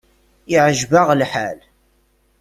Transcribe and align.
Iɛǧeb-aɣ 0.53 1.09
lḥal. 1.21 1.59